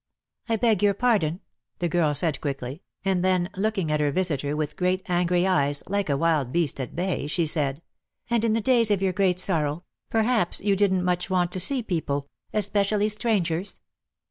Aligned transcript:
"I 0.49 0.55
beg 0.55 0.81
your 0.81 0.95
pardon," 0.95 1.41
the 1.77 1.87
girl 1.87 2.15
said 2.15 2.41
quickly, 2.41 2.81
and 3.05 3.23
then, 3.23 3.51
looking 3.55 3.91
at 3.91 3.99
her 3.99 4.11
visitor 4.11 4.55
with 4.55 4.75
great 4.75 5.05
angiy 5.05 5.47
eyes, 5.47 5.83
like 5.85 6.09
a 6.09 6.17
wild 6.17 6.51
beast 6.51 6.79
at 6.79 6.95
bay, 6.95 7.27
she 7.27 7.45
said: 7.45 7.83
"And 8.27 8.43
in 8.43 8.53
the 8.53 8.61
days 8.61 8.89
of 8.89 9.03
your 9.03 9.13
great 9.13 9.37
sorrow 9.37 9.83
perhaps 10.09 10.59
you 10.59 10.75
didn't 10.75 11.03
much 11.05 11.29
want 11.29 11.51
to 11.51 11.59
see 11.59 11.83
people— 11.83 12.29
especially 12.51 13.09
strangers." 13.09 13.79